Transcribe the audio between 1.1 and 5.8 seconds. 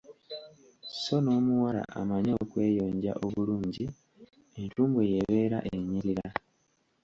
n’omuwala amanyi okweyonja obulungi, entumbwe ye ebeera